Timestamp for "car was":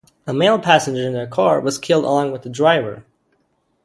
1.27-1.77